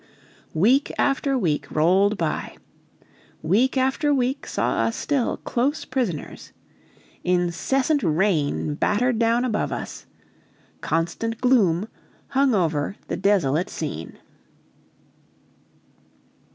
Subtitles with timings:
[0.55, 2.57] Week after week rolled by.
[3.43, 6.53] Week after week saw us still close prisoners.
[7.23, 10.07] Incessant rain battered down above us;
[10.81, 11.87] constant gloom
[12.29, 14.17] hung over the desolate scene.